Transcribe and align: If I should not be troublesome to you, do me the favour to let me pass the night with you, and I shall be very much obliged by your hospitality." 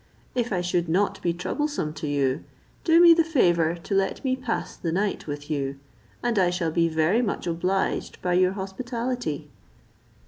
If 0.33 0.51
I 0.51 0.61
should 0.61 0.89
not 0.89 1.21
be 1.21 1.31
troublesome 1.31 1.93
to 1.93 2.07
you, 2.07 2.43
do 2.83 2.99
me 2.99 3.13
the 3.13 3.23
favour 3.23 3.75
to 3.75 3.93
let 3.93 4.23
me 4.25 4.35
pass 4.35 4.75
the 4.75 4.91
night 4.91 5.27
with 5.27 5.47
you, 5.51 5.77
and 6.23 6.39
I 6.39 6.49
shall 6.49 6.71
be 6.71 6.87
very 6.89 7.21
much 7.21 7.45
obliged 7.45 8.19
by 8.19 8.33
your 8.33 8.53
hospitality." 8.53 9.51